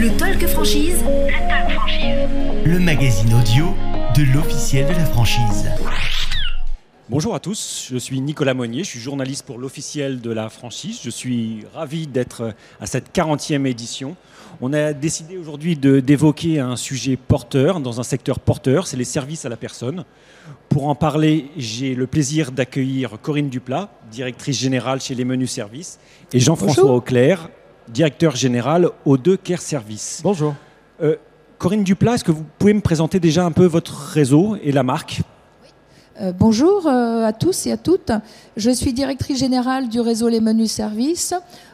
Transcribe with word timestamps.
Le 0.00 0.08
Talk 0.16 0.46
Franchise. 0.46 1.04
Le 1.04 1.46
Talk 1.46 1.70
Franchise. 1.72 2.28
Le 2.64 2.78
magazine 2.78 3.34
audio 3.34 3.66
de 4.16 4.32
l'officiel 4.32 4.86
de 4.86 4.92
la 4.92 5.04
franchise. 5.04 5.68
Bonjour 7.10 7.34
à 7.34 7.38
tous, 7.38 7.88
je 7.92 7.98
suis 7.98 8.18
Nicolas 8.22 8.54
Monnier, 8.54 8.82
je 8.82 8.88
suis 8.88 9.00
journaliste 9.00 9.44
pour 9.44 9.58
l'officiel 9.58 10.22
de 10.22 10.30
la 10.30 10.48
franchise. 10.48 11.00
Je 11.04 11.10
suis 11.10 11.66
ravi 11.74 12.06
d'être 12.06 12.54
à 12.80 12.86
cette 12.86 13.14
40e 13.14 13.66
édition. 13.66 14.16
On 14.62 14.72
a 14.72 14.94
décidé 14.94 15.36
aujourd'hui 15.36 15.76
d'évoquer 15.76 16.60
un 16.60 16.76
sujet 16.76 17.18
porteur, 17.18 17.80
dans 17.80 18.00
un 18.00 18.04
secteur 18.04 18.40
porteur, 18.40 18.86
c'est 18.86 18.96
les 18.96 19.04
services 19.04 19.44
à 19.44 19.50
la 19.50 19.58
personne. 19.58 20.06
Pour 20.70 20.88
en 20.88 20.94
parler, 20.94 21.50
j'ai 21.58 21.94
le 21.94 22.06
plaisir 22.06 22.52
d'accueillir 22.52 23.18
Corinne 23.20 23.50
Duplat, 23.50 23.90
directrice 24.10 24.58
générale 24.58 25.02
chez 25.02 25.14
les 25.14 25.26
Menus 25.26 25.50
Services, 25.50 25.98
et 26.32 26.40
Jean-François 26.40 26.90
Auclair, 26.90 27.50
directeur 27.88 28.36
général 28.36 28.90
aux 29.04 29.16
deux 29.16 29.36
Care 29.36 29.60
Services. 29.60 30.20
Bonjour. 30.22 30.54
Euh, 31.02 31.16
Corinne 31.58 31.84
Duplat, 31.84 32.14
est-ce 32.14 32.24
que 32.24 32.32
vous 32.32 32.44
pouvez 32.58 32.72
me 32.72 32.80
présenter 32.80 33.20
déjà 33.20 33.44
un 33.44 33.52
peu 33.52 33.66
votre 33.66 33.94
réseau 33.94 34.56
et 34.62 34.72
la 34.72 34.82
marque? 34.82 35.22
Euh, 36.20 36.32
bonjour 36.32 36.86
euh, 36.86 37.24
à 37.24 37.32
tous 37.32 37.66
et 37.66 37.72
à 37.72 37.78
toutes. 37.78 38.12
Je 38.56 38.70
suis 38.70 38.92
directrice 38.92 39.38
générale 39.38 39.88
du 39.88 40.00
réseau 40.00 40.28
Les 40.28 40.40
Menus 40.40 40.70
Services. 40.70 41.32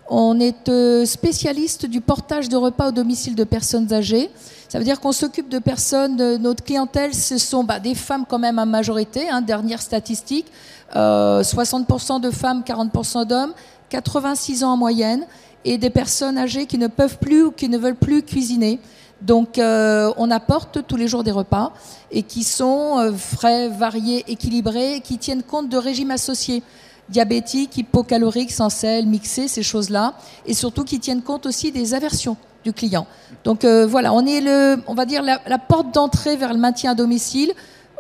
On 0.09 0.39
est 0.39 0.69
euh, 0.69 1.05
spécialiste 1.05 1.87
du 1.87 2.01
portage 2.01 2.49
de 2.49 2.57
repas 2.57 2.89
au 2.89 2.93
domicile 2.93 3.35
de 3.35 3.43
personnes 3.43 3.93
âgées. 3.93 4.31
Ça 4.69 4.79
veut 4.79 4.85
dire 4.85 5.01
qu'on 5.01 5.11
s'occupe 5.11 5.49
de 5.49 5.59
personnes, 5.59 6.17
notre 6.39 6.63
clientèle, 6.63 7.13
ce 7.13 7.39
sont 7.39 7.65
bah, 7.65 7.81
des 7.81 7.97
femmes 7.97 8.25
quand 8.29 8.39
même 8.39 8.59
en 8.59 8.67
majorité, 8.67 9.29
hein, 9.29 9.41
dernière 9.41 9.81
statistique, 9.81 10.47
60% 10.93 12.21
de 12.21 12.31
femmes, 12.33 12.65
40% 12.67 13.27
d'hommes, 13.27 13.53
86 13.91 14.65
ans 14.65 14.73
en 14.73 14.77
moyenne, 14.77 15.25
et 15.67 15.79
des 15.79 15.91
personnes 15.91 16.39
âgées 16.39 16.67
qui 16.67 16.79
ne 16.79 16.87
peuvent 16.87 17.19
plus 17.19 17.43
ou 17.43 17.51
qui 17.51 17.69
ne 17.69 17.77
veulent 17.77 17.97
plus 17.97 18.23
cuisiner. 18.23 18.79
Donc 19.21 19.59
euh, 19.59 20.13
on 20.17 20.31
apporte 20.31 20.87
tous 20.87 20.97
les 20.97 21.09
jours 21.09 21.25
des 21.25 21.33
repas 21.33 21.73
et 22.11 22.23
qui 22.23 22.45
sont 22.45 22.99
euh, 22.99 23.13
frais, 23.13 23.69
variés, 23.69 24.25
équilibrés, 24.29 25.01
qui 25.03 25.19
tiennent 25.19 25.43
compte 25.43 25.69
de 25.69 25.77
régimes 25.77 26.13
associés 26.13 26.63
diabétiques, 27.09 27.77
hypocaloriques, 27.77 28.53
sans 28.53 28.69
sel, 28.71 29.07
mixés, 29.07 29.49
ces 29.49 29.63
choses-là, 29.63 30.15
et 30.45 30.55
surtout 30.55 30.85
qui 30.85 31.01
tiennent 31.01 31.23
compte 31.23 31.47
aussi 31.47 31.73
des 31.73 31.95
aversions 31.95 32.37
du 32.65 32.73
client. 32.73 33.07
Donc 33.45 33.65
euh, 33.65 33.87
voilà, 33.87 34.13
on 34.13 34.25
est 34.27 34.41
le, 34.41 34.83
on 34.87 34.95
va 34.95 35.05
dire 35.05 35.23
la, 35.23 35.41
la 35.47 35.59
porte 35.59 35.93
d'entrée 35.95 36.37
vers 36.37 36.53
le 36.53 36.59
maintien 36.59 36.93
à 36.93 36.95
domicile. 36.95 37.53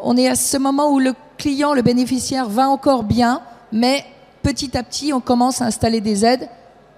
On 0.02 0.16
est 0.16 0.28
à 0.28 0.34
ce 0.34 0.56
moment 0.56 0.92
où 0.92 0.98
le 0.98 1.14
client, 1.38 1.72
le 1.72 1.82
bénéficiaire 1.82 2.48
va 2.48 2.68
encore 2.68 3.02
bien, 3.02 3.40
mais 3.72 4.04
petit 4.42 4.76
à 4.76 4.82
petit, 4.82 5.12
on 5.12 5.20
commence 5.20 5.62
à 5.62 5.64
installer 5.66 6.00
des 6.00 6.24
aides, 6.24 6.48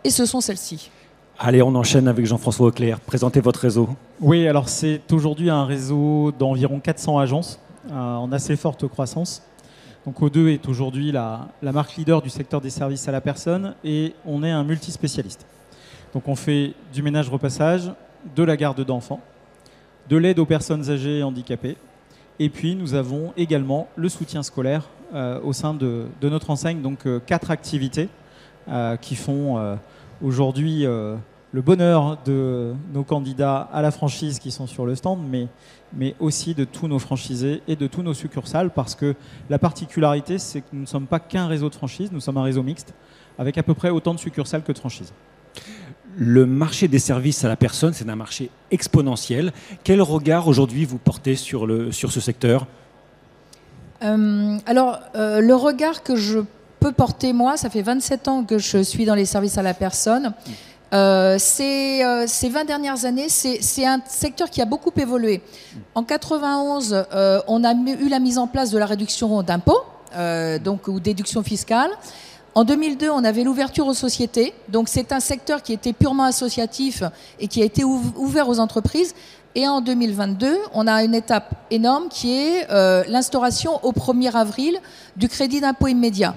et 0.05 0.11
ce 0.11 0.27
sont 0.27 0.41
celles-ci. 0.41 0.91
Allez, 1.39 1.63
on 1.63 1.75
enchaîne 1.75 2.09
avec 2.09 2.27
Jean-François 2.27 2.69
Auclair. 2.69 2.99
Présentez 3.01 3.41
votre 3.41 3.61
réseau. 3.61 3.89
Oui, 4.21 4.49
alors 4.49 4.69
c'est 4.69 5.13
aujourd'hui 5.13 5.51
un 5.51 5.65
réseau 5.65 6.33
d'environ 6.37 6.81
400 6.81 7.19
agences 7.19 7.61
euh, 7.91 7.95
en 7.95 8.33
assez 8.33 8.57
forte 8.57 8.89
croissance. 8.89 9.43
Donc 10.05 10.21
O2 10.21 10.49
est 10.49 10.69
aujourd'hui 10.69 11.13
la, 11.13 11.49
la, 11.63 11.71
marque 11.71 11.97
leader 11.97 12.23
du 12.23 12.31
secteur 12.31 12.61
des 12.61 12.71
services 12.71 13.07
à 13.09 13.13
la 13.13 13.21
personne 13.21 13.75
et 13.85 14.15
on 14.27 14.43
est 14.43 14.51
un 14.51 14.65
multispécialiste. 14.65 15.47
Donc 16.13 16.27
on 16.27 16.35
fait 16.35 16.75
du 16.93 17.03
ménage 17.03 17.29
repassage, 17.29 17.93
de 18.35 18.43
la 18.43 18.57
garde 18.57 18.85
d'enfants, 18.85 19.21
de 20.09 20.17
l'aide 20.17 20.39
aux 20.39 20.47
personnes 20.47 20.91
âgées 20.91 21.19
et 21.19 21.23
handicapées. 21.23 21.77
Et 22.41 22.49
puis 22.49 22.75
nous 22.75 22.95
avons 22.95 23.33
également 23.37 23.89
le 23.97 24.09
soutien 24.09 24.43
scolaire 24.43 24.89
euh, 25.15 25.41
au 25.43 25.53
sein 25.53 25.75
de, 25.75 26.07
de, 26.21 26.29
notre 26.29 26.51
enseigne. 26.51 26.83
Donc 26.83 27.07
euh, 27.07 27.21
quatre 27.25 27.51
activités 27.51 28.05
euh, 28.05 28.07
qui 29.01 29.17
font 29.17 29.59
euh, 29.59 29.77
aujourd'hui 30.23 30.85
euh, 30.85 31.17
le 31.53 31.63
bonheur 31.63 32.19
de 32.25 32.75
nos 32.93 33.05
candidats 33.05 33.69
à 33.73 33.81
la 33.81 33.91
franchise 33.91 34.39
qui 34.39 34.51
sont 34.51 34.67
sur 34.67 34.85
le 34.85 34.95
stand, 34.95 35.21
mais, 35.29 35.49
mais 35.95 36.15
aussi 36.21 36.55
de 36.55 36.65
tous 36.65 36.89
nos 36.89 36.99
franchisés 36.99 37.63
et 37.67 37.77
de 37.77 37.87
tous 37.87 38.03
nos 38.03 38.15
succursales, 38.15 38.71
parce 38.71 38.95
que 38.95 39.15
la 39.49 39.59
particularité, 39.59 40.39
c'est 40.39 40.61
que 40.61 40.67
nous 40.73 40.83
ne 40.83 40.87
sommes 40.87 41.07
pas 41.07 41.21
qu'un 41.21 41.47
réseau 41.47 41.71
de 41.71 41.75
franchise, 41.75 42.11
nous 42.13 42.21
sommes 42.21 42.37
un 42.37 42.43
réseau 42.43 42.63
mixte, 42.63 42.95
avec 43.39 43.57
à 43.57 43.63
peu 43.63 43.75
près 43.75 43.91
autant 43.91 44.15
de 44.15 44.19
succursales 44.19 44.63
que 44.63 44.73
de 44.73 44.79
franchises. 44.79 45.13
Le 46.17 46.47
marché 46.47 46.89
des 46.89 46.99
services 46.99 47.45
à 47.45 47.49
la 47.49 47.57
personne, 47.57 47.93
c'est 47.93 48.09
un 48.09 48.17
marché 48.17 48.51
exponentiel. 48.71 49.53
Quel 49.85 50.03
regard 50.03 50.49
aujourd'hui 50.49 50.85
vous 50.85 50.99
portez 50.99 51.37
sur, 51.37 51.67
le, 51.67 51.93
sur 51.93 52.13
ce 52.13 52.21
secteur? 52.21 52.67
Euh, 54.03 54.59
Alors, 54.67 54.99
euh, 55.15 55.41
le 55.41 55.55
regard 55.55 56.03
que 56.03 56.17
je 56.17 56.41
peux 56.79 56.93
porter 56.93 57.33
moi, 57.33 57.57
ça 57.57 57.71
fait 57.71 57.83
27 57.83 58.29
ans 58.29 58.45
que 58.45 58.59
je 58.59 58.79
suis 58.79 59.05
dans 59.05 59.15
les 59.15 59.25
services 59.25 59.59
à 59.59 59.63
la 59.63 59.75
personne. 59.75 60.33
Euh, 60.95 61.37
ces, 61.39 62.03
euh, 62.03 62.25
ces 62.27 62.49
20 62.49 62.65
dernières 62.65 63.05
années, 63.05 63.29
c'est 63.29 63.85
un 63.87 64.01
secteur 64.07 64.49
qui 64.49 64.63
a 64.63 64.65
beaucoup 64.65 64.93
évolué. 64.97 65.43
En 65.95 66.03
91, 66.03 67.05
euh, 67.13 67.41
on 67.47 67.63
a 67.65 67.75
eu 67.75 68.09
la 68.09 68.21
mise 68.21 68.39
en 68.39 68.47
place 68.47 68.71
de 68.71 68.79
la 68.79 68.87
réduction 68.87 69.43
d'impôts, 69.43 69.83
euh, 70.17 70.59
donc 70.59 70.89
ou 70.89 70.99
déduction 70.99 71.43
fiscale. 71.43 71.91
En 72.55 72.65
2002, 72.65 73.11
on 73.11 73.23
avait 73.23 73.45
l'ouverture 73.45 73.87
aux 73.87 73.95
sociétés. 73.95 74.55
Donc 74.69 74.89
c'est 74.89 75.13
un 75.13 75.21
secteur 75.21 75.63
qui 75.63 75.75
était 75.75 75.93
purement 75.93 76.25
associatif 76.25 77.03
et 77.39 77.49
qui 77.49 77.61
a 77.61 77.65
été 77.65 77.85
ouvert 77.85 78.49
aux 78.49 78.59
entreprises. 78.59 79.15
Et 79.55 79.69
en 79.69 79.81
2022, 79.81 80.57
on 80.73 80.87
a 80.87 81.05
une 81.05 81.15
étape 81.15 81.55
énorme 81.71 82.09
qui 82.09 82.33
est 82.33 82.67
l'instauration 83.09 83.79
au 83.85 83.93
1er 83.93 84.35
avril 84.35 84.79
du 85.17 85.29
crédit 85.29 85.61
d'impôt 85.61 85.87
immédiat. 85.87 86.35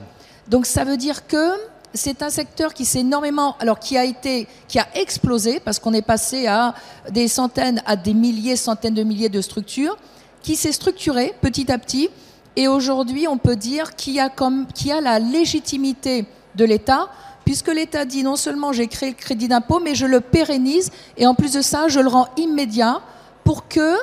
Donc 0.47 0.65
ça 0.65 0.83
veut 0.83 0.97
dire 0.97 1.27
que 1.27 1.53
c'est 1.93 2.21
un 2.21 2.29
secteur 2.29 2.73
qui 2.73 2.85
s'est 2.85 2.99
énormément, 2.99 3.55
alors 3.59 3.79
qui 3.79 3.97
a 3.97 4.05
été, 4.05 4.47
qui 4.67 4.79
a 4.79 4.87
explosé 4.95 5.59
parce 5.59 5.79
qu'on 5.79 5.93
est 5.93 6.01
passé 6.01 6.47
à 6.47 6.73
des 7.09 7.27
centaines, 7.27 7.81
à 7.85 7.95
des 7.95 8.13
milliers, 8.13 8.55
centaines 8.55 8.93
de 8.93 9.03
milliers 9.03 9.29
de 9.29 9.41
structures, 9.41 9.97
qui 10.41 10.55
s'est 10.55 10.71
structuré 10.71 11.33
petit 11.41 11.71
à 11.71 11.77
petit. 11.77 12.09
Et 12.55 12.67
aujourd'hui, 12.67 13.27
on 13.27 13.37
peut 13.37 13.55
dire 13.55 13.95
qu'il 13.95 14.13
y 14.13 14.19
a 14.19 14.29
a 14.29 15.01
la 15.01 15.19
légitimité 15.19 16.25
de 16.55 16.65
l'État, 16.65 17.09
puisque 17.45 17.69
l'État 17.69 18.05
dit 18.05 18.23
non 18.23 18.35
seulement 18.35 18.73
j'ai 18.73 18.87
créé 18.87 19.09
le 19.09 19.15
crédit 19.15 19.47
d'impôt, 19.47 19.79
mais 19.79 19.95
je 19.95 20.05
le 20.05 20.21
pérennise 20.21 20.91
et 21.17 21.25
en 21.27 21.35
plus 21.35 21.53
de 21.53 21.61
ça, 21.61 21.87
je 21.87 21.99
le 21.99 22.07
rends 22.07 22.27
immédiat 22.37 23.01
pour 23.43 23.67
que, 23.67 23.95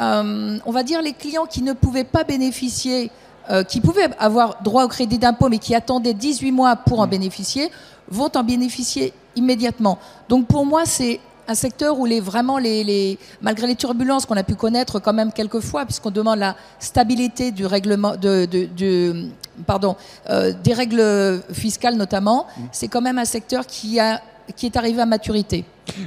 euh, 0.00 0.58
on 0.64 0.72
va 0.72 0.82
dire, 0.82 1.02
les 1.02 1.12
clients 1.12 1.46
qui 1.46 1.62
ne 1.62 1.72
pouvaient 1.72 2.04
pas 2.04 2.24
bénéficier 2.24 3.10
euh, 3.50 3.64
qui 3.64 3.80
pouvaient 3.80 4.08
avoir 4.18 4.62
droit 4.62 4.84
au 4.84 4.88
crédit 4.88 5.18
d'impôt 5.18 5.48
mais 5.48 5.58
qui 5.58 5.74
attendaient 5.74 6.14
18 6.14 6.52
mois 6.52 6.76
pour 6.76 7.00
en 7.00 7.06
bénéficier, 7.06 7.70
vont 8.08 8.30
en 8.34 8.42
bénéficier 8.44 9.12
immédiatement. 9.36 9.98
Donc 10.28 10.46
pour 10.46 10.64
moi, 10.66 10.82
c'est 10.84 11.20
un 11.48 11.54
secteur 11.54 11.98
où 11.98 12.06
les, 12.06 12.20
vraiment, 12.20 12.58
les, 12.58 12.84
les, 12.84 13.18
malgré 13.42 13.66
les 13.66 13.74
turbulences 13.74 14.24
qu'on 14.24 14.36
a 14.36 14.44
pu 14.44 14.54
connaître 14.54 15.00
quand 15.00 15.12
même 15.12 15.32
quelques 15.32 15.60
fois, 15.60 15.84
puisqu'on 15.84 16.12
demande 16.12 16.38
la 16.38 16.54
stabilité 16.78 17.50
du 17.50 17.66
règlement, 17.66 18.16
de, 18.16 18.46
de, 18.46 18.68
de 18.76 19.26
pardon, 19.66 19.96
euh, 20.28 20.52
des 20.62 20.72
règles 20.72 21.42
fiscales 21.52 21.96
notamment, 21.96 22.46
mmh. 22.46 22.62
c'est 22.70 22.88
quand 22.88 23.00
même 23.00 23.18
un 23.18 23.24
secteur 23.24 23.66
qui, 23.66 23.98
a, 23.98 24.20
qui 24.56 24.66
est 24.66 24.76
arrivé 24.76 25.00
à 25.00 25.06
maturité. 25.06 25.64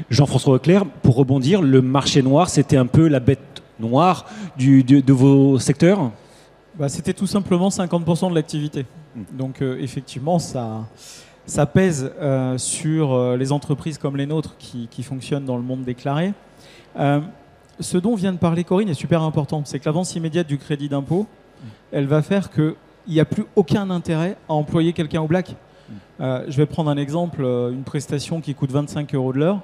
Jean-François 0.09 0.53
Leclerc, 0.53 0.85
pour 1.01 1.15
rebondir, 1.15 1.61
le 1.61 1.81
marché 1.81 2.21
noir, 2.21 2.49
c'était 2.49 2.77
un 2.77 2.85
peu 2.85 3.07
la 3.09 3.19
bête 3.19 3.39
noire 3.79 4.25
du, 4.55 4.83
de, 4.83 5.01
de 5.01 5.13
vos 5.13 5.59
secteurs? 5.59 6.11
Bah, 6.75 6.89
C'était 6.89 7.13
tout 7.13 7.28
simplement 7.28 7.69
50% 7.69 8.29
de 8.29 8.35
l'activité. 8.35 8.85
Mmh. 9.16 9.22
Donc 9.34 9.61
euh, 9.61 9.78
effectivement, 9.79 10.39
ça, 10.39 10.85
ça 11.45 11.66
pèse 11.66 12.11
euh, 12.19 12.57
sur 12.57 13.13
euh, 13.13 13.38
les 13.38 13.51
entreprises 13.51 13.97
comme 13.97 14.17
les 14.17 14.25
nôtres 14.25 14.56
qui, 14.57 14.88
qui, 14.89 15.03
fonctionnent 15.03 15.45
dans 15.45 15.57
le 15.57 15.63
monde 15.63 15.83
déclaré. 15.83 16.33
Ce 17.79 17.97
dont 17.97 18.13
vient 18.13 18.31
de 18.31 18.38
parler 18.38 18.63
Corinne 18.63 18.89
est 18.89 18.94
super 18.94 19.23
important. 19.23 19.63
C'est 19.66 19.79
que 19.79 19.85
l'avance 19.85 20.16
immédiate 20.16 20.45
du 20.45 20.59
crédit 20.59 20.89
d'impôt, 20.89 21.23
mmh. 21.23 21.67
elle 21.91 22.06
va 22.06 22.22
faire 22.22 22.51
qu'il 22.51 22.75
n'y 23.07 23.19
a 23.19 23.25
plus 23.25 23.45
aucun 23.56 23.89
intérêt 23.89 24.38
à 24.47 24.53
employer 24.53 24.94
quelqu'un 24.94 25.22
au 25.22 25.28
black. 25.28 25.56
Mmh. 25.89 26.23
je 26.47 26.57
vais 26.57 26.67
prendre 26.67 26.91
un 26.91 26.97
exemple, 26.97 27.41
une 27.41 27.83
prestation 27.83 28.41
qui 28.41 28.53
coûte 28.53 28.72
25 28.72 29.13
euros 29.16 29.33
de 29.33 29.39
l'heure. 29.39 29.59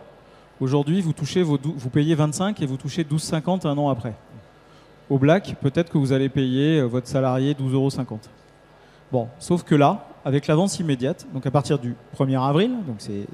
Aujourd'hui, 0.60 1.02
vous, 1.02 1.14
touchez 1.14 1.44
vos, 1.44 1.58
vous 1.64 1.90
payez 1.90 2.16
25 2.16 2.62
et 2.62 2.66
vous 2.66 2.78
touchez 2.78 3.04
12,50 3.04 3.68
un 3.68 3.78
an 3.78 3.90
après. 3.90 4.16
Au 5.10 5.18
black, 5.18 5.56
peut-être 5.62 5.92
que 5.92 5.98
vous 5.98 6.14
allez 6.14 6.30
payer 6.30 6.82
votre 6.84 7.08
salarié 7.08 7.54
12,50 7.54 7.74
euros. 7.74 7.90
Bon, 9.12 9.28
sauf 9.40 9.64
que 9.64 9.74
là, 9.74 10.08
avec 10.24 10.46
l'avance 10.46 10.80
immédiate, 10.80 11.26
donc 11.34 11.46
à 11.46 11.52
partir 11.52 11.80
du 11.80 11.96
1er 12.18 12.40
avril, 12.40 12.72
donc 12.86 12.98
c'est 13.00 13.26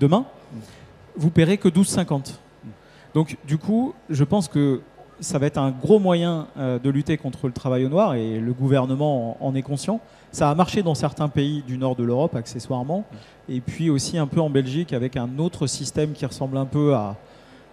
demain, 0.00 0.24
vous 1.16 1.30
paierez 1.30 1.58
que 1.58 1.68
12,50. 1.68 2.34
Donc 3.14 3.36
du 3.46 3.58
coup, 3.58 3.94
je 4.08 4.24
pense 4.24 4.48
que 4.48 4.80
ça 5.20 5.38
va 5.38 5.46
être 5.46 5.58
un 5.58 5.70
gros 5.70 5.98
moyen 5.98 6.46
euh, 6.56 6.78
de 6.78 6.88
lutter 6.90 7.16
contre 7.18 7.46
le 7.46 7.52
travail 7.52 7.84
au 7.84 7.88
noir 7.88 8.14
et 8.14 8.38
le 8.38 8.52
gouvernement 8.52 9.36
en, 9.42 9.48
en, 9.48 9.54
est 9.54 9.62
conscient. 9.62 10.00
Ça 10.30 10.48
a 10.50 10.54
marché 10.54 10.82
dans 10.82 10.94
certains 10.94 11.28
pays 11.28 11.62
du 11.66 11.76
nord 11.76 11.96
de 11.96 12.04
l'Europe 12.04 12.36
accessoirement 12.36 13.04
et 13.48 13.60
puis 13.60 13.90
aussi 13.90 14.16
un 14.16 14.26
peu 14.26 14.40
en 14.40 14.48
Belgique 14.48 14.92
avec 14.92 15.16
un 15.16 15.38
autre 15.38 15.66
système 15.66 16.12
qui 16.12 16.24
ressemble 16.24 16.56
un 16.56 16.66
peu 16.66 16.94
à, 16.94 17.16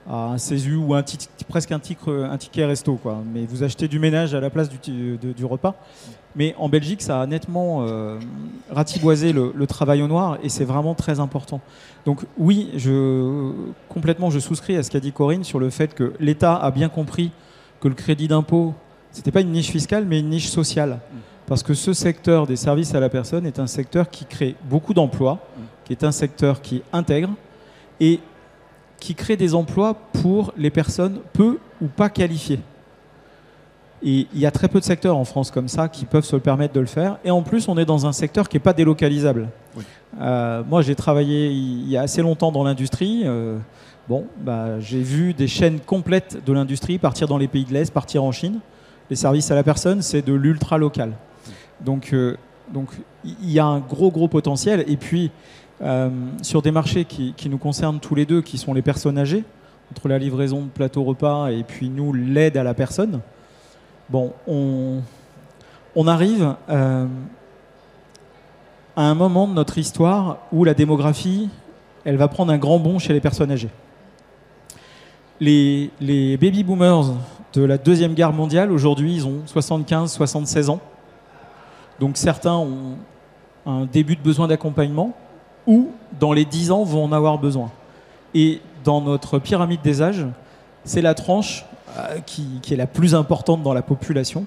à 0.10 0.28
un 0.28 0.38
CESU 0.38 0.76
ou 0.76 0.96
presque 1.48 1.72
un, 1.72 1.80
ticket 1.80 2.66
resto. 2.66 2.96
Quoi. 2.96 3.24
Mais 3.34 3.46
vous 3.46 3.64
achetez 3.64 3.88
du 3.88 4.00
ménage 4.00 4.34
à 4.36 4.40
la 4.40 4.50
place 4.50 4.70
du, 4.70 5.18
du 5.18 5.46
repas. 5.46 5.76
Mais 6.36 6.54
en 6.58 6.68
Belgique, 6.68 7.02
ça 7.02 7.22
a 7.22 7.26
nettement 7.26 7.84
euh, 7.84 8.20
ratiboisé 8.70 9.32
le, 9.32 9.54
le, 9.56 9.68
travail 9.68 10.02
au 10.02 10.08
noir 10.08 10.38
et 10.44 10.50
c'est 10.50 10.66
vraiment 10.66 10.94
très 10.94 11.20
important. 11.20 11.62
Donc 12.06 12.26
oui, 12.38 12.72
je, 12.76 13.52
complètement, 13.88 14.30
je 14.30 14.40
souscris 14.40 14.76
à 14.76 14.84
ce 14.84 14.92
qu'a 14.92 15.00
dit 15.00 15.14
Corinne 15.14 15.46
sur 15.46 15.60
le 15.60 15.70
fait 15.70 15.94
que 15.94 16.14
l'État 16.20 16.56
a 16.56 16.72
bien 16.72 16.90
compris 16.90 17.32
que 17.80 17.88
le 17.88 17.94
crédit 17.94 18.28
d'impôt, 18.28 18.74
c'était 19.12 19.32
pas 19.32 19.42
une 19.42 19.52
niche 19.52 19.70
fiscale, 19.70 20.06
mais 20.06 20.20
une 20.20 20.30
niche 20.30 20.50
sociale. 20.50 21.00
Parce 21.48 21.64
que 21.64 21.74
ce 21.74 21.94
secteur 21.94 22.48
des 22.48 22.56
services 22.56 22.96
à 22.96 23.00
la 23.00 23.08
personne 23.08 23.46
est 23.46 23.60
un 23.60 23.68
secteur 23.68 24.10
qui 24.10 24.26
crée 24.26 24.56
beaucoup 24.64 24.94
d'emplois, 24.94 25.40
qui 25.86 25.94
est 25.94 26.04
un 26.04 26.12
secteur 26.12 26.62
qui 26.62 26.82
intègre 26.92 27.30
et 28.00 28.20
qui 29.00 29.16
crée 29.16 29.38
des 29.38 29.56
emplois 29.56 29.96
pour 30.14 30.54
les 30.58 30.70
personnes 30.70 31.20
peu 31.34 31.60
ou 31.82 31.88
pas 31.88 32.10
qualifiées. 32.10 32.60
Et 34.04 34.28
il 34.34 34.40
y 34.40 34.46
a 34.46 34.52
très 34.52 34.68
peu 34.68 34.80
de 34.80 34.84
secteurs 34.84 35.18
en 35.18 35.26
France 35.26 35.50
comme 35.50 35.68
ça 35.68 35.88
qui 35.88 36.06
peuvent 36.06 36.26
se 36.26 36.36
le 36.36 36.42
permettre 36.42 36.74
de 36.74 36.80
le 36.80 36.86
faire. 36.86 37.18
Et 37.24 37.32
en 37.32 37.42
plus, 37.42 37.68
on 37.68 37.78
est 37.78 37.86
dans 37.86 38.06
un 38.06 38.14
secteur 38.14 38.48
qui 38.50 38.56
n'est 38.56 38.62
pas 38.62 38.74
délocalisable. 38.74 39.50
Euh, 40.22 40.64
moi, 40.70 40.82
j'ai 40.82 40.96
travaillé 40.96 41.50
il 41.50 41.90
y 41.90 41.98
a 41.98 42.02
assez 42.02 42.22
longtemps 42.22 42.52
dans 42.52 42.64
l'industrie. 42.64 43.24
Euh, 43.26 43.58
bon, 44.08 44.28
bah, 44.42 44.80
j'ai 44.80 45.02
vu 45.02 45.34
des 45.34 45.48
chaînes 45.48 45.80
complètes 45.80 46.44
de 46.46 46.54
l'industrie 46.54 46.98
partir 47.00 47.28
dans 47.28 47.38
les 47.38 47.48
pays 47.48 47.66
de 47.66 47.74
l'Est, 47.74 47.92
partir 47.92 48.24
en 48.24 48.32
Chine. 48.32 48.60
Les 49.10 49.16
services 49.16 49.50
à 49.50 49.56
la 49.56 49.64
personne, 49.64 50.02
c'est 50.02 50.22
de 50.22 50.34
l'ultra 50.34 50.78
local. 50.78 51.14
Donc, 51.82 52.12
euh, 52.14 52.38
donc, 52.72 52.90
il 53.24 53.52
y 53.52 53.60
a 53.60 53.66
un 53.66 53.80
gros, 53.80 54.12
gros 54.12 54.28
potentiel. 54.28 54.84
Et 54.88 54.98
puis, 54.98 55.32
euh, 55.82 56.10
sur 56.42 56.62
des 56.62 56.72
marchés 56.72 57.04
qui, 57.04 57.50
nous 57.50 57.58
concernent 57.58 58.00
tous 58.00 58.16
les 58.16 58.26
deux, 58.26 58.42
qui 58.42 58.58
sont 58.58 58.74
les 58.74 58.82
personnes 58.82 59.18
âgées, 59.18 59.44
entre 59.92 60.08
la 60.08 60.18
livraison 60.18 60.62
de 60.62 60.70
plateau 60.70 61.04
repas 61.04 61.50
et 61.50 61.64
puis 61.64 61.90
nous, 61.90 62.14
l'aide 62.14 62.58
à 62.58 62.64
la 62.64 62.74
personne, 62.74 63.20
bon, 64.10 64.34
on, 64.48 66.08
arrive 66.08 66.56
euh, 66.70 67.06
à 68.96 69.02
un 69.02 69.16
moment 69.16 69.48
de 69.48 69.54
notre 69.54 69.78
histoire 69.78 70.38
où 70.52 70.64
la 70.64 70.74
démographie, 70.74 71.50
elle 72.06 72.18
va 72.18 72.30
prendre 72.30 72.54
un 72.54 72.58
grand 72.58 72.80
bond 72.80 72.98
chez 72.98 73.14
les 73.14 73.22
personnes 73.22 73.52
âgées. 73.52 73.70
Les, 75.42 75.92
les 76.00 76.38
baby 76.38 76.64
boomers 76.64 77.14
de 77.54 77.64
la 77.64 77.78
Deuxième 77.78 78.14
Guerre 78.14 78.32
mondiale, 78.32 78.72
aujourd'hui, 78.72 79.16
ils 79.16 79.28
ont 79.28 79.42
75-76 79.46 80.70
ans. 80.70 80.80
Donc 82.00 82.16
certains 82.16 82.56
ont 82.56 82.96
un 83.66 83.86
début 83.86 84.16
de 84.16 84.22
besoin 84.22 84.48
d'accompagnement 84.48 85.14
ou 85.68 85.92
dans 86.20 86.34
les 86.34 86.46
10 86.46 86.72
ans 86.72 86.84
vont 86.84 87.04
en 87.04 87.12
avoir 87.12 87.38
besoin. 87.38 87.72
Et 88.34 88.62
dans 88.84 89.02
notre 89.02 89.40
pyramide 89.40 89.82
des 89.82 90.02
âges, 90.02 90.26
c'est 90.84 91.02
la 91.02 91.14
tranche 91.14 91.66
euh, 91.98 92.20
qui, 92.26 92.62
est 92.72 92.76
la 92.76 92.88
plus 92.88 93.16
importante 93.16 93.64
dans 93.64 93.74
la 93.74 93.82
population. 93.82 94.46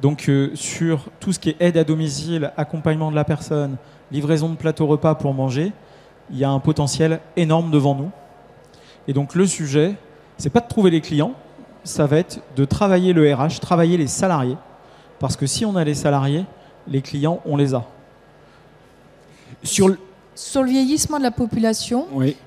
Donc 0.00 0.28
euh, 0.28 0.50
sur 0.54 1.08
tout 1.20 1.32
ce 1.32 1.38
qui 1.38 1.50
est 1.50 1.56
aide 1.60 1.76
à 1.76 1.84
domicile, 1.84 2.52
accompagnement 2.56 3.10
de 3.10 3.16
la 3.16 3.24
personne, 3.24 3.76
livraison 4.12 4.48
de 4.48 4.56
plateau 4.56 4.86
repas 4.86 5.14
pour 5.14 5.34
manger, 5.34 5.72
il 6.30 6.38
y 6.38 6.44
a 6.44 6.50
un 6.50 6.60
potentiel 6.60 7.20
énorme 7.36 7.70
devant 7.70 7.94
nous. 7.94 8.10
Et 9.08 9.12
donc 9.12 9.34
le 9.34 9.46
sujet, 9.46 9.94
c'est 10.38 10.50
pas 10.50 10.60
de 10.60 10.68
trouver 10.68 10.90
les 10.90 11.00
clients, 11.00 11.32
ça 11.84 12.06
va 12.06 12.18
être 12.18 12.40
de 12.56 12.64
travailler 12.64 13.12
le 13.12 13.32
RH, 13.32 13.60
travailler 13.60 13.96
les 13.96 14.06
salariés. 14.06 14.56
Parce 15.18 15.36
que 15.36 15.46
si 15.46 15.64
on 15.64 15.76
a 15.76 15.84
les 15.84 15.94
salariés, 15.94 16.44
les 16.88 17.02
clients, 17.02 17.40
on 17.46 17.56
les 17.56 17.74
a. 17.74 17.84
Sur 19.62 19.88
sur 20.34 20.62
le 20.62 20.70
vieillissement 20.70 21.18
de 21.18 21.22
la 21.22 21.30
population, 21.30 22.06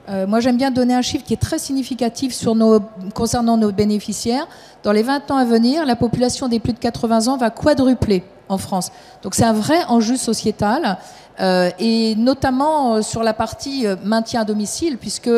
euh, 0.10 0.28
moi 0.28 0.39
j'aime 0.39 0.57
bien 0.57 0.72
donner 0.72 0.94
un 0.94 1.01
chiffre 1.01 1.24
qui 1.24 1.34
est 1.34 1.42
très 1.42 1.57
significatif 1.57 2.34
sur 2.34 2.54
nos, 2.56 2.81
concernant 3.13 3.57
nos 3.57 3.72
bénéficiaires. 3.72 4.48
Dans 4.84 4.92
les 4.92 5.04
20 5.04 5.31
ans 5.31 5.38
à 5.38 5.45
venir, 5.45 5.86
la 5.86 5.95
population 5.95 6.48
des 6.48 6.60
plus 6.60 6.74
de 6.74 6.80
80 6.80 7.28
ans 7.28 7.38
va 7.38 7.50
quadrupler 7.50 8.24
en 8.50 8.57
France. 8.57 8.92
Donc 9.24 9.36
c'est 9.36 9.45
un 9.45 9.54
vrai 9.54 9.84
enjeu 9.88 10.18
sociétal, 10.18 10.98
euh, 11.39 11.69
et 11.80 12.16
notamment 12.16 12.95
euh, 12.95 13.01
sur 13.01 13.24
la 13.24 13.34
partie 13.34 13.86
maintien 14.04 14.42
à 14.42 14.45
domicile, 14.45 14.98
puisque 14.98 15.31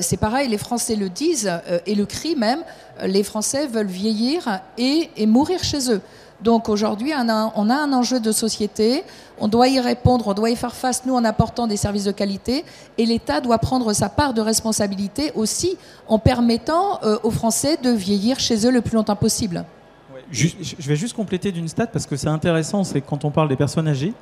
c'est 0.00 0.18
pareil, 0.20 0.46
les 0.48 0.58
Français 0.58 0.94
le 0.94 1.08
disent, 1.08 1.50
et 1.86 1.94
le 1.94 2.04
crient 2.04 2.36
même, 2.36 2.58
les 3.02 3.22
Français 3.22 3.66
veulent 3.66 3.86
vieillir 3.86 4.60
et 4.76 5.26
mourir 5.26 5.64
chez 5.64 5.90
eux. 5.90 6.02
Donc 6.42 6.68
aujourd'hui, 6.68 7.12
on 7.16 7.28
a, 7.28 7.74
un 7.74 7.92
enjeu 7.92 8.20
de 8.20 8.30
société, 8.30 9.02
on 9.40 9.48
doit 9.48 9.68
y 9.68 9.80
répondre, 9.80 10.28
on 10.28 10.34
doit 10.34 10.50
y 10.50 10.56
faire 10.56 10.74
face, 10.74 11.04
nous, 11.04 11.14
en 11.14 11.24
apportant 11.24 11.66
des 11.66 11.76
services 11.76 12.04
de 12.04 12.12
qualité, 12.12 12.64
et 12.96 13.06
l'État 13.06 13.40
doit 13.40 13.58
prendre 13.58 13.92
sa 13.92 14.08
part 14.08 14.34
de 14.34 14.40
responsabilité 14.40 15.32
aussi 15.34 15.76
en 16.06 16.18
permettant 16.18 17.00
euh, 17.02 17.18
aux 17.24 17.32
Français 17.32 17.76
de 17.82 17.90
vieillir 17.90 18.38
chez 18.38 18.66
eux 18.66 18.70
le 18.70 18.82
plus 18.82 18.94
longtemps 18.94 19.16
possible. 19.16 19.64
Je 20.30 20.88
vais 20.88 20.96
juste 20.96 21.16
compléter 21.16 21.52
d'une 21.52 21.68
stat 21.68 21.86
parce 21.86 22.06
que 22.06 22.14
c'est 22.14 22.28
intéressant, 22.28 22.84
c'est 22.84 23.00
quand 23.00 23.24
on 23.24 23.30
parle 23.30 23.48
des 23.48 23.56
personnes 23.56 23.88
âgées, 23.88 24.12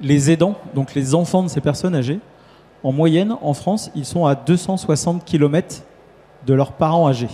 les 0.00 0.30
aidants, 0.30 0.56
donc 0.74 0.94
les 0.94 1.14
enfants 1.14 1.42
de 1.42 1.48
ces 1.48 1.60
personnes 1.60 1.94
âgées, 1.94 2.20
en 2.82 2.92
moyenne, 2.92 3.36
en 3.40 3.54
France, 3.54 3.90
ils 3.94 4.04
sont 4.04 4.26
à 4.26 4.34
260 4.34 5.24
km 5.24 5.82
de 6.46 6.54
leurs 6.54 6.72
parents 6.72 7.08
âgés. 7.08 7.28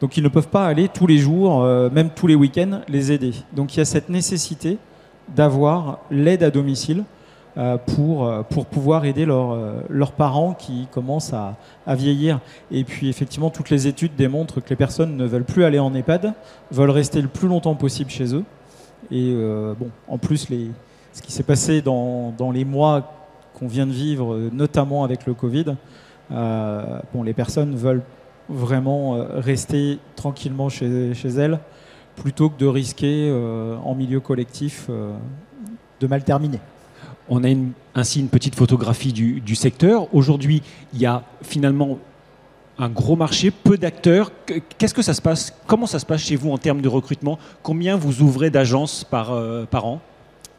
Donc 0.00 0.16
ils 0.16 0.22
ne 0.22 0.28
peuvent 0.28 0.48
pas 0.48 0.66
aller 0.66 0.88
tous 0.88 1.06
les 1.06 1.18
jours, 1.18 1.62
euh, 1.62 1.90
même 1.90 2.10
tous 2.10 2.26
les 2.26 2.34
week-ends, 2.34 2.80
les 2.88 3.12
aider. 3.12 3.32
Donc 3.54 3.74
il 3.74 3.78
y 3.78 3.80
a 3.80 3.84
cette 3.84 4.08
nécessité 4.08 4.78
d'avoir 5.28 5.98
l'aide 6.10 6.42
à 6.42 6.50
domicile 6.50 7.04
euh, 7.58 7.76
pour, 7.76 8.26
euh, 8.26 8.42
pour 8.42 8.64
pouvoir 8.64 9.04
aider 9.04 9.26
leurs 9.26 10.12
parents 10.12 10.54
qui 10.54 10.88
commencent 10.90 11.34
à, 11.34 11.56
vieillir. 11.86 12.40
Et 12.70 12.84
puis 12.84 13.10
effectivement, 13.10 13.50
toutes 13.50 13.68
les 13.68 13.86
études 13.86 14.16
démontrent 14.16 14.60
que 14.60 14.70
les 14.70 14.76
personnes 14.76 15.16
ne 15.16 15.26
veulent 15.26 15.44
plus 15.44 15.64
aller 15.64 15.78
en 15.78 15.94
EHPAD, 15.94 16.32
veulent 16.70 16.90
rester 16.90 17.20
le 17.20 17.28
plus 17.28 17.48
longtemps 17.48 17.74
possible 17.74 18.10
chez 18.10 18.34
eux. 18.34 18.44
Et 19.10 19.34
bon, 19.34 19.88
en 20.08 20.18
plus, 20.18 20.46
ce 21.12 21.22
qui 21.22 21.32
s'est 21.32 21.42
passé 21.42 21.82
dans, 21.82 22.52
les 22.52 22.64
mois 22.64 23.12
qu'on 23.58 23.66
vient 23.66 23.86
de 23.86 23.92
vivre, 23.92 24.38
notamment 24.52 25.02
avec 25.02 25.26
le 25.26 25.34
Covid, 25.34 25.74
les 26.30 27.34
personnes 27.34 27.74
veulent 27.74 28.02
vraiment 28.50 29.14
euh, 29.16 29.40
rester 29.40 29.98
tranquillement 30.16 30.68
chez, 30.68 31.14
chez 31.14 31.28
elles 31.28 31.58
plutôt 32.16 32.50
que 32.50 32.58
de 32.58 32.66
risquer 32.66 33.28
euh, 33.30 33.76
en 33.84 33.94
milieu 33.94 34.20
collectif 34.20 34.86
euh, 34.90 35.12
de 36.00 36.06
mal 36.06 36.24
terminer. 36.24 36.58
On 37.28 37.44
a 37.44 37.48
ainsi 37.94 38.20
une 38.20 38.28
petite 38.28 38.56
photographie 38.56 39.12
du, 39.12 39.40
du 39.40 39.54
secteur. 39.54 40.12
Aujourd'hui, 40.14 40.62
il 40.92 41.00
y 41.00 41.06
a 41.06 41.22
finalement 41.42 41.98
un 42.76 42.88
gros 42.88 43.14
marché, 43.14 43.50
peu 43.50 43.78
d'acteurs. 43.78 44.32
Qu'est-ce 44.78 44.94
que 44.94 45.02
ça 45.02 45.14
se 45.14 45.22
passe? 45.22 45.54
Comment 45.66 45.86
ça 45.86 45.98
se 45.98 46.06
passe 46.06 46.22
chez 46.22 46.34
vous 46.34 46.50
en 46.50 46.58
termes 46.58 46.80
de 46.80 46.88
recrutement? 46.88 47.38
Combien 47.62 47.96
vous 47.96 48.22
ouvrez 48.22 48.50
d'agences 48.50 49.04
par, 49.04 49.32
par 49.68 49.84
an? 49.84 50.00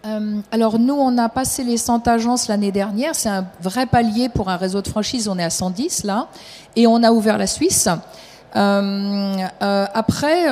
Euh, 0.04 0.42
alors 0.52 0.80
nous, 0.80 0.96
on 0.96 1.18
a 1.18 1.30
passé 1.30 1.64
les 1.64 1.78
100 1.78 2.08
agences 2.08 2.48
l'année 2.48 2.72
dernière. 2.72 3.16
C'est 3.16 3.30
un 3.30 3.46
vrai 3.62 3.86
palier 3.86 4.30
pour 4.30 4.50
un 4.50 4.58
réseau 4.58 4.82
de 4.82 4.88
franchise. 4.88 5.28
On 5.28 5.38
est 5.38 5.44
à 5.44 5.50
110 5.50 6.04
là. 6.04 6.28
Et 6.76 6.88
on 6.88 7.04
a 7.04 7.12
ouvert 7.12 7.38
la 7.38 7.48
Suisse. 7.48 7.88
Euh, 8.56 9.36
euh, 9.62 9.86
après, 9.94 10.46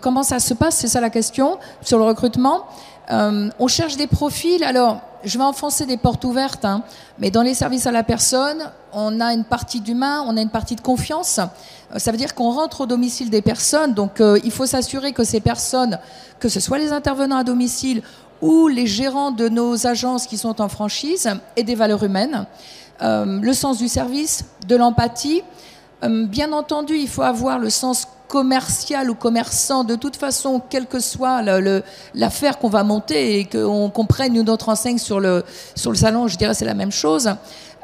comment 0.00 0.22
ça 0.22 0.38
se 0.38 0.54
passe? 0.54 0.76
C'est 0.76 0.88
ça 0.88 1.00
la 1.00 1.10
question 1.10 1.58
sur 1.82 1.98
le 1.98 2.04
recrutement. 2.04 2.66
on 3.10 3.68
cherche 3.68 3.96
des 3.96 4.06
profils. 4.06 4.62
Alors, 4.62 5.00
je 5.24 5.38
vais 5.38 5.44
enfoncer 5.44 5.86
des 5.86 5.96
portes 5.96 6.24
ouvertes, 6.24 6.64
hein, 6.64 6.82
mais 7.18 7.30
dans 7.30 7.42
les 7.42 7.54
services 7.54 7.86
à 7.86 7.92
la 7.92 8.02
personne, 8.02 8.70
on 8.92 9.20
a 9.20 9.32
une 9.32 9.44
partie 9.44 9.80
d'humain, 9.80 10.24
on 10.26 10.36
a 10.36 10.40
une 10.40 10.50
partie 10.50 10.74
de 10.74 10.80
confiance. 10.80 11.38
Ça 11.96 12.10
veut 12.10 12.16
dire 12.16 12.34
qu'on 12.34 12.50
rentre 12.50 12.80
au 12.82 12.86
domicile 12.86 13.30
des 13.30 13.42
personnes, 13.42 13.94
donc 13.94 14.20
il 14.42 14.50
faut 14.50 14.66
s'assurer 14.66 15.12
que 15.12 15.22
ces 15.22 15.40
personnes, 15.40 15.98
que 16.40 16.48
ce 16.48 16.58
soit 16.58 16.78
les 16.78 16.90
intervenants 16.90 17.36
à 17.36 17.44
domicile 17.44 18.02
ou 18.42 18.68
les 18.68 18.86
gérants 18.86 19.30
de 19.30 19.48
nos 19.48 19.86
agences 19.86 20.26
qui 20.26 20.36
sont 20.36 20.60
en 20.60 20.68
franchise 20.68 21.30
et 21.56 21.62
des 21.62 21.76
valeurs 21.76 22.02
humaines, 22.02 22.46
euh, 23.00 23.40
le 23.40 23.52
sens 23.54 23.78
du 23.78 23.88
service, 23.88 24.44
de 24.66 24.76
l'empathie. 24.76 25.42
Euh, 26.02 26.26
bien 26.26 26.52
entendu, 26.52 26.96
il 26.96 27.08
faut 27.08 27.22
avoir 27.22 27.58
le 27.60 27.70
sens 27.70 28.08
commercial 28.26 29.10
ou 29.10 29.14
commerçant, 29.14 29.84
de 29.84 29.94
toute 29.94 30.16
façon, 30.16 30.60
quelle 30.70 30.86
que 30.86 31.00
soit 31.00 31.42
l'affaire 32.14 32.58
qu'on 32.58 32.70
va 32.70 32.82
monter 32.82 33.38
et 33.38 33.44
qu'on 33.44 33.90
comprenne 33.90 34.34
une 34.34 34.48
autre 34.48 34.70
enseigne 34.70 34.96
sur 34.96 35.20
le, 35.20 35.44
sur 35.74 35.90
le 35.90 35.98
salon, 35.98 36.28
je 36.28 36.38
dirais 36.38 36.54
c'est 36.54 36.64
la 36.64 36.74
même 36.74 36.90
chose. 36.90 37.30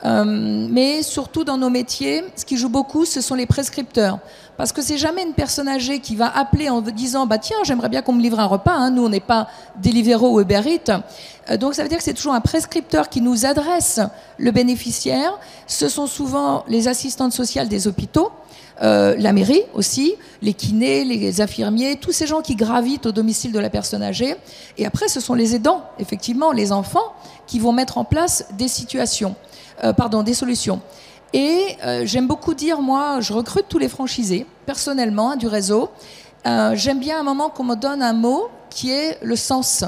Euh, 0.04 0.24
mais 0.70 1.02
surtout 1.02 1.44
dans 1.44 1.56
nos 1.56 1.70
métiers, 1.70 2.24
ce 2.36 2.44
qui 2.44 2.56
joue 2.56 2.68
beaucoup, 2.68 3.04
ce 3.04 3.20
sont 3.20 3.34
les 3.34 3.46
prescripteurs. 3.46 4.18
Parce 4.56 4.72
que 4.72 4.82
c'est 4.82 4.98
jamais 4.98 5.22
une 5.22 5.34
personne 5.34 5.68
âgée 5.68 6.00
qui 6.00 6.16
va 6.16 6.36
appeler 6.36 6.68
en 6.68 6.80
disant 6.80 7.26
bah 7.26 7.38
tiens 7.38 7.56
j'aimerais 7.64 7.88
bien 7.88 8.02
qu'on 8.02 8.12
me 8.12 8.22
livre 8.22 8.40
un 8.40 8.46
repas. 8.46 8.74
Hein. 8.74 8.90
Nous 8.90 9.04
on 9.04 9.08
n'est 9.08 9.20
pas 9.20 9.48
Deliveroo 9.76 10.34
ou 10.34 10.40
Uber 10.40 10.62
Eats. 10.66 11.00
Euh, 11.50 11.56
donc 11.56 11.74
ça 11.74 11.82
veut 11.82 11.88
dire 11.88 11.98
que 11.98 12.04
c'est 12.04 12.14
toujours 12.14 12.34
un 12.34 12.40
prescripteur 12.40 13.08
qui 13.08 13.20
nous 13.20 13.46
adresse 13.46 14.00
le 14.36 14.50
bénéficiaire. 14.50 15.38
Ce 15.66 15.88
sont 15.88 16.06
souvent 16.06 16.64
les 16.68 16.88
assistantes 16.88 17.32
sociales 17.32 17.68
des 17.68 17.86
hôpitaux. 17.86 18.30
Euh, 18.80 19.16
la 19.18 19.32
mairie 19.32 19.62
aussi, 19.74 20.14
les 20.40 20.54
kinés, 20.54 21.04
les 21.04 21.40
infirmiers, 21.40 21.96
tous 21.96 22.12
ces 22.12 22.26
gens 22.26 22.42
qui 22.42 22.54
gravitent 22.54 23.06
au 23.06 23.12
domicile 23.12 23.50
de 23.50 23.58
la 23.58 23.70
personne 23.70 24.02
âgée. 24.02 24.36
Et 24.76 24.86
après, 24.86 25.08
ce 25.08 25.20
sont 25.20 25.34
les 25.34 25.56
aidants, 25.56 25.82
effectivement, 25.98 26.52
les 26.52 26.70
enfants, 26.70 27.12
qui 27.46 27.58
vont 27.58 27.72
mettre 27.72 27.98
en 27.98 28.04
place 28.04 28.46
des 28.56 28.68
situations, 28.68 29.34
euh, 29.84 29.92
pardon, 29.92 30.22
des 30.22 30.34
solutions. 30.34 30.80
Et 31.32 31.76
euh, 31.84 32.02
j'aime 32.04 32.26
beaucoup 32.26 32.54
dire, 32.54 32.80
moi, 32.80 33.20
je 33.20 33.32
recrute 33.32 33.66
tous 33.68 33.78
les 33.78 33.88
franchisés, 33.88 34.46
personnellement, 34.66 35.32
hein, 35.32 35.36
du 35.36 35.46
réseau. 35.46 35.90
Euh, 36.46 36.72
j'aime 36.74 37.00
bien 37.00 37.20
un 37.20 37.22
moment 37.22 37.50
qu'on 37.50 37.64
me 37.64 37.74
donne 37.74 38.02
un 38.02 38.12
mot 38.12 38.48
qui 38.70 38.90
est 38.90 39.18
le 39.22 39.36
sens. 39.36 39.84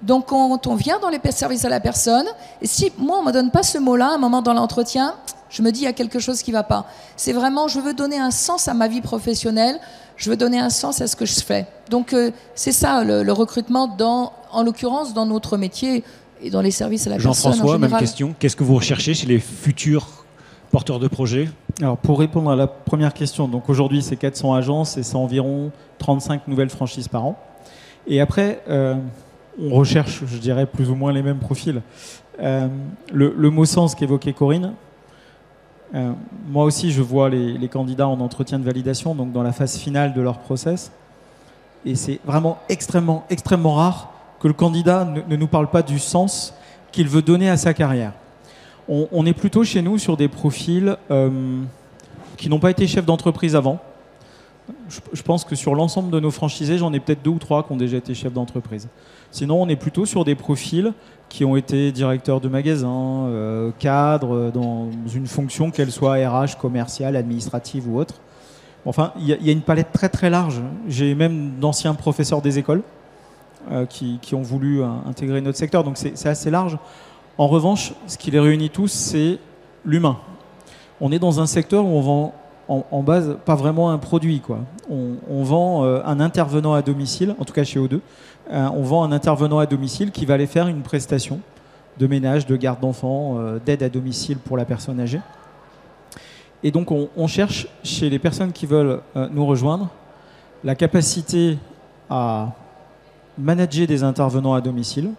Donc 0.00 0.26
quand 0.26 0.66
on 0.66 0.74
vient 0.74 0.98
dans 0.98 1.10
les 1.10 1.20
services 1.30 1.64
à 1.64 1.68
la 1.68 1.78
personne, 1.78 2.26
et 2.60 2.66
si 2.66 2.92
moi 2.98 3.18
on 3.20 3.22
me 3.22 3.30
donne 3.30 3.50
pas 3.50 3.62
ce 3.62 3.78
mot-là, 3.78 4.10
un 4.10 4.18
moment 4.18 4.42
dans 4.42 4.52
l'entretien, 4.52 5.14
je 5.48 5.62
me 5.62 5.70
dis 5.70 5.80
il 5.80 5.84
y 5.84 5.88
a 5.88 5.92
quelque 5.92 6.18
chose 6.18 6.42
qui 6.42 6.50
va 6.50 6.64
pas. 6.64 6.86
C'est 7.16 7.32
vraiment, 7.32 7.68
je 7.68 7.78
veux 7.78 7.94
donner 7.94 8.18
un 8.18 8.32
sens 8.32 8.66
à 8.66 8.74
ma 8.74 8.88
vie 8.88 9.00
professionnelle, 9.00 9.78
je 10.16 10.30
veux 10.30 10.36
donner 10.36 10.58
un 10.58 10.70
sens 10.70 11.00
à 11.00 11.06
ce 11.06 11.14
que 11.14 11.26
je 11.26 11.40
fais. 11.40 11.66
Donc 11.88 12.16
c'est 12.56 12.72
ça 12.72 13.04
le, 13.04 13.30
recrutement, 13.32 13.96
en 14.50 14.62
l'occurrence 14.64 15.14
dans 15.14 15.26
notre 15.26 15.56
métier 15.56 16.02
et 16.42 16.50
dans 16.50 16.60
les 16.60 16.70
services 16.70 17.06
à 17.06 17.10
la 17.10 17.16
personne. 17.16 17.52
Jean-François, 17.52 17.78
même 17.78 17.96
question. 17.98 18.34
Qu'est-ce 18.38 18.56
que 18.56 18.64
vous 18.64 18.74
recherchez 18.74 19.14
chez 19.14 19.26
les 19.26 19.38
futurs 19.38 20.24
porteurs 20.70 20.98
de 20.98 21.08
projets 21.08 21.48
Alors 21.80 21.98
pour 21.98 22.18
répondre 22.18 22.50
à 22.50 22.56
la 22.56 22.66
première 22.66 23.14
question, 23.14 23.46
donc 23.46 23.68
aujourd'hui 23.68 24.02
c'est 24.02 24.16
400 24.16 24.54
agences 24.54 24.96
et 24.96 25.02
c'est 25.02 25.16
environ 25.16 25.70
35 25.98 26.48
nouvelles 26.48 26.70
franchises 26.70 27.08
par 27.08 27.24
an. 27.24 27.38
Et 28.06 28.20
après, 28.20 28.62
euh, 28.68 28.96
on 29.60 29.70
recherche, 29.74 30.22
je 30.26 30.38
dirais, 30.38 30.66
plus 30.66 30.90
ou 30.90 30.94
moins 30.94 31.12
les 31.12 31.22
mêmes 31.22 31.38
profils. 31.38 31.82
Euh, 32.40 32.66
le, 33.12 33.34
le, 33.36 33.50
mot 33.50 33.64
sens 33.64 33.94
qu'évoquait 33.94 34.32
Corinne, 34.32 34.72
euh, 35.94 36.12
moi 36.48 36.64
aussi 36.64 36.90
je 36.90 37.02
vois 37.02 37.28
les, 37.28 37.58
les, 37.58 37.68
candidats 37.68 38.08
en 38.08 38.18
entretien 38.20 38.58
de 38.58 38.64
validation, 38.64 39.14
donc 39.14 39.32
dans 39.32 39.42
la 39.42 39.52
phase 39.52 39.76
finale 39.76 40.14
de 40.14 40.22
leur 40.22 40.38
process. 40.38 40.90
Et 41.84 41.94
c'est 41.94 42.18
vraiment 42.24 42.58
extrêmement, 42.68 43.24
extrêmement 43.28 43.74
rare 43.74 44.11
que 44.42 44.48
le 44.48 44.54
candidat 44.54 45.04
ne, 45.04 45.36
nous 45.36 45.46
parle 45.46 45.68
pas 45.68 45.82
du 45.82 46.00
sens 46.00 46.52
qu'il 46.90 47.06
veut 47.06 47.22
donner 47.22 47.48
à 47.48 47.56
sa 47.56 47.74
carrière. 47.74 48.12
On, 48.88 49.24
est 49.24 49.32
plutôt 49.32 49.62
chez 49.62 49.80
nous 49.80 49.96
sur 49.96 50.16
des 50.16 50.26
profils 50.26 50.96
euh, 51.12 51.60
qui 52.36 52.48
n'ont 52.48 52.58
pas 52.58 52.72
été 52.72 52.88
chefs 52.88 53.06
d'entreprise 53.06 53.54
avant. 53.54 53.78
Je, 55.12 55.22
pense 55.22 55.44
que 55.44 55.54
sur 55.54 55.76
l'ensemble 55.76 56.10
de 56.10 56.18
nos 56.18 56.32
franchisés, 56.32 56.76
j'en 56.76 56.92
ai 56.92 56.98
peut-être 56.98 57.22
deux 57.22 57.30
ou 57.30 57.38
trois 57.38 57.62
qui 57.62 57.72
ont 57.72 57.76
déjà 57.76 57.96
été 57.96 58.14
chefs 58.14 58.32
d'entreprise. 58.32 58.88
Sinon, 59.30 59.62
on 59.62 59.68
est 59.68 59.76
plutôt 59.76 60.04
sur 60.04 60.24
des 60.24 60.34
profils 60.34 60.92
qui 61.28 61.44
ont 61.44 61.54
été 61.56 61.92
directeurs 61.92 62.40
de 62.40 62.48
magasins, 62.48 63.26
euh, 63.28 63.70
cadres 63.78 64.50
dans 64.50 64.90
une 65.14 65.28
fonction, 65.28 65.70
qu'elle 65.70 65.92
soit 65.92 66.14
RH, 66.14 66.58
commerciale, 66.60 67.14
administrative 67.14 67.88
ou 67.88 67.98
autre. 67.98 68.16
Enfin, 68.84 69.12
il 69.20 69.28
y, 69.28 69.48
a 69.48 69.52
une 69.52 69.62
palette 69.62 69.92
très 69.92 70.08
très 70.08 70.28
large. 70.28 70.60
J'ai 70.88 71.14
même 71.14 71.52
d'anciens 71.60 71.94
professeurs 71.94 72.42
des 72.42 72.58
écoles 72.58 72.82
euh, 72.82 73.01
qui, 73.88 74.18
qui, 74.20 74.34
ont 74.34 74.42
voulu 74.42 74.82
euh, 74.82 74.86
intégrer 75.06 75.40
notre 75.40 75.58
secteur, 75.58 75.84
donc 75.84 75.96
c'est 75.96 76.26
assez 76.26 76.50
large. 76.50 76.78
En 77.38 77.46
revanche, 77.46 77.94
ce 78.06 78.18
qui 78.18 78.30
les 78.30 78.40
réunit 78.40 78.70
tous, 78.70 78.88
c'est 78.92 79.38
l'humain. 79.84 80.18
On 81.00 81.10
est 81.12 81.18
dans 81.18 81.40
un 81.40 81.46
secteur 81.46 81.84
où 81.84 81.88
on 81.88 82.00
vend 82.00 82.34
en, 82.68 83.02
base 83.02 83.36
pas 83.44 83.54
vraiment 83.54 83.90
un 83.90 83.98
produit. 83.98 84.40
Quoi. 84.40 84.60
On, 84.88 85.42
vend 85.42 85.84
euh, 85.84 86.00
un 86.06 86.20
intervenant 86.20 86.72
à 86.72 86.80
domicile, 86.80 87.34
en 87.38 87.44
tout 87.44 87.52
cas 87.52 87.64
chez 87.64 87.78
O2, 87.78 88.00
euh, 88.50 88.68
on 88.74 88.82
vend 88.82 89.04
un 89.04 89.12
intervenant 89.12 89.58
à 89.58 89.66
domicile 89.66 90.10
qui 90.10 90.26
va 90.26 90.34
aller 90.34 90.46
faire 90.46 90.68
une 90.68 90.82
prestation 90.82 91.40
de 91.98 92.06
ménage, 92.06 92.46
de 92.46 92.56
garde 92.56 92.80
d'enfants, 92.80 93.38
euh, 93.38 93.58
d'aide 93.64 93.82
à 93.82 93.88
domicile 93.88 94.38
pour 94.38 94.56
la 94.56 94.64
personne 94.64 95.00
âgée. 95.00 95.20
Et 96.62 96.70
donc 96.70 96.92
on, 96.92 97.26
cherche 97.26 97.66
chez 97.82 98.08
les 98.08 98.20
personnes 98.20 98.52
qui 98.52 98.66
veulent 98.66 99.00
euh, 99.16 99.28
nous 99.32 99.44
rejoindre 99.44 99.88
la 100.62 100.76
capacité 100.76 101.58
à 102.08 102.52
manager 103.38 103.86
des 103.86 104.02
intervenants 104.02 104.54
à 104.54 104.60
domicile, 104.60 105.10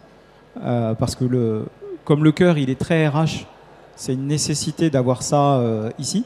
euh, 0.63 0.93
parce 0.93 1.15
que 1.15 1.25
le, 1.25 1.65
comme 2.05 2.23
le 2.23 2.31
cœur 2.31 2.57
il 2.57 2.69
est 2.69 2.79
très 2.79 3.07
RH, 3.07 3.45
c'est 3.95 4.13
une 4.13 4.27
nécessité 4.27 4.89
d'avoir 4.89 5.21
ça 5.21 5.55
euh, 5.55 5.89
ici, 5.99 6.25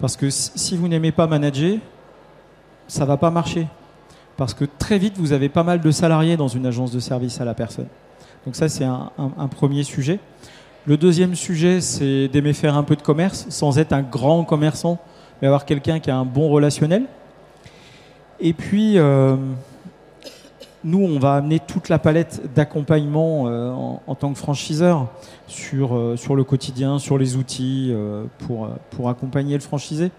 parce 0.00 0.16
que 0.16 0.30
si 0.30 0.76
vous 0.76 0.88
n'aimez 0.88 1.12
pas 1.12 1.26
manager, 1.26 1.78
ça 2.88 3.04
va 3.04 3.16
pas 3.16 3.30
marcher 3.30 3.66
parce 4.36 4.52
que 4.54 4.64
très 4.64 4.98
vite, 4.98 5.14
vous 5.16 5.32
avez 5.32 5.48
pas 5.48 5.62
mal 5.62 5.80
de 5.80 5.90
salariés 5.90 6.36
dans 6.36 6.48
une 6.48 6.66
agence 6.66 6.92
de 6.92 7.00
service 7.00 7.40
à 7.40 7.44
la 7.44 7.54
personne. 7.54 7.86
Donc 8.44 8.54
ça, 8.54 8.68
c'est 8.68 8.84
un, 8.84 9.10
premier 9.50 9.82
sujet. 9.82 10.20
Le 10.86 10.96
deuxième 10.96 11.34
sujet, 11.34 11.80
c'est 11.80 12.28
d'aimer 12.28 12.52
faire 12.52 12.76
un 12.76 12.82
peu 12.82 12.96
de 12.96 13.02
commerce, 13.02 13.46
sans 13.48 13.78
être 13.78 13.92
un 13.92 14.02
grand 14.02 14.44
commerçant, 14.44 14.98
mais 15.40 15.48
avoir 15.48 15.64
quelqu'un 15.64 15.98
qui 15.98 16.10
a 16.10 16.16
un 16.16 16.24
bon 16.24 16.48
relationnel. 16.48 17.04
Et 18.38 18.52
puis, 18.52 18.98
euh, 18.98 19.36
nous, 20.86 21.00
on 21.00 21.18
va 21.18 21.34
amener 21.34 21.58
toute 21.58 21.88
la 21.88 21.98
palette 21.98 22.54
d'accompagnement 22.54 23.48
euh, 23.48 23.72
en, 24.06 24.14
tant 24.14 24.32
que 24.32 24.38
franchiseur 24.38 25.08
sur, 25.48 25.96
euh, 25.96 26.16
sur 26.16 26.36
le 26.36 26.44
quotidien, 26.44 27.00
sur 27.00 27.18
les 27.18 27.36
outils 27.36 27.90
euh, 27.90 28.24
pour, 28.38 28.68
pour 28.90 29.08
accompagner 29.08 29.54
le 29.54 29.60
franchisé. 29.60 30.12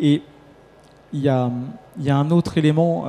Et 0.00 0.22
il 1.12 1.20
y 1.20 1.28
a, 1.28 1.48
y 2.00 2.10
a 2.10 2.16
un 2.16 2.30
autre 2.32 2.58
élément 2.58 3.04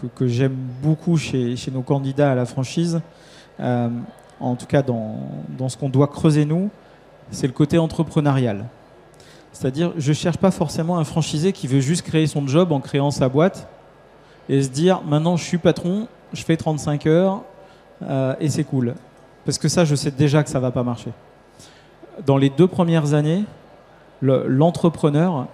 que, 0.00 0.06
que 0.06 0.28
j'aime 0.28 0.56
beaucoup 0.82 1.16
chez, 1.16 1.56
chez, 1.56 1.72
nos 1.72 1.82
candidats 1.82 2.30
à 2.30 2.34
la 2.36 2.46
franchise, 2.46 3.00
en 3.58 4.54
tout 4.56 4.66
cas 4.66 4.82
dans, 4.82 5.16
dans 5.58 5.68
ce 5.68 5.76
qu'on 5.76 5.88
doit 5.88 6.06
creuser 6.06 6.44
nous, 6.44 6.70
c'est 7.32 7.48
le 7.48 7.52
côté 7.52 7.76
entrepreneurial. 7.76 8.66
C'est-à-dire, 9.50 9.92
je 9.96 10.10
ne 10.10 10.14
cherche 10.14 10.36
pas 10.36 10.52
forcément 10.52 10.98
un 10.98 11.04
franchisé 11.04 11.52
qui 11.52 11.66
veut 11.66 11.80
juste 11.80 12.02
créer 12.02 12.28
son 12.28 12.46
job 12.46 12.70
en 12.70 12.78
créant 12.78 13.10
sa 13.10 13.28
boîte 13.28 13.68
et 14.50 14.62
se 14.62 14.68
dire 14.68 15.00
maintenant 15.02 15.36
je 15.36 15.44
suis 15.44 15.58
patron, 15.58 16.08
je 16.32 16.42
fais 16.42 16.56
35 16.56 17.06
heures 17.06 17.42
euh, 18.02 18.34
et 18.40 18.50
c'est 18.50 18.64
cool. 18.64 18.94
Parce 19.44 19.58
que 19.58 19.68
ça, 19.68 19.84
je 19.84 19.94
sais 19.94 20.10
déjà 20.10 20.42
que 20.42 20.50
ça 20.50 20.58
ne 20.58 20.62
va 20.62 20.70
pas 20.70 20.82
marcher. 20.82 21.12
Dans 22.26 22.36
les 22.36 22.50
deux 22.50 22.66
premières 22.66 23.14
années, 23.14 23.44
l'entrepreneur, 24.20 25.46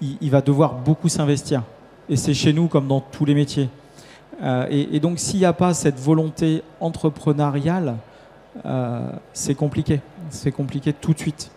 le, 0.00 0.06
il, 0.20 0.30
va 0.30 0.40
devoir 0.40 0.74
beaucoup 0.74 1.08
s'investir 1.08 1.62
et 2.08 2.16
c'est 2.16 2.34
chez 2.34 2.52
nous 2.52 2.68
comme 2.68 2.86
dans 2.86 3.00
tous 3.00 3.24
les 3.24 3.34
métiers. 3.34 3.68
Euh, 4.42 4.66
et, 4.70 4.96
et, 4.96 5.00
donc 5.00 5.18
s'il 5.18 5.40
n'y 5.40 5.44
a 5.44 5.52
pas 5.52 5.74
cette 5.74 5.98
volonté 5.98 6.62
entrepreneuriale, 6.80 7.96
euh, 8.64 9.10
c'est 9.32 9.54
compliqué. 9.54 10.00
C'est 10.30 10.52
compliqué 10.52 10.92
tout 10.92 11.12
de 11.12 11.18
suite. 11.18 11.50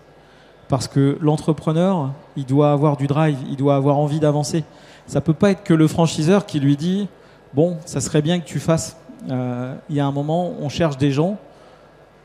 Parce 0.68 0.88
que 0.88 1.18
l'entrepreneur, 1.22 2.12
il 2.36 2.46
doit 2.46 2.72
avoir 2.72 2.98
du 2.98 3.08
drive, 3.08 3.38
il 3.50 3.58
doit 3.58 3.76
avoir 3.76 3.98
envie 3.98 4.20
d'avancer. 4.20 4.64
Ça 5.10 5.22
peut 5.22 5.34
pas 5.34 5.50
être 5.50 5.64
que 5.64 5.74
le 5.74 5.88
franchiseur 5.88 6.46
qui 6.46 6.60
lui 6.60 6.78
dit 6.78 7.08
bon, 7.56 7.78
ça 7.86 8.00
serait 8.00 8.22
bien 8.22 8.40
que 8.40 8.46
tu 8.46 8.60
fasses. 8.60 8.96
Euh, 9.32 9.74
il 9.90 9.96
y 9.96 10.00
a 10.00 10.06
un 10.06 10.12
moment, 10.12 10.54
on 10.62 10.70
cherche 10.70 11.00
des 11.00 11.12
gens 11.12 11.38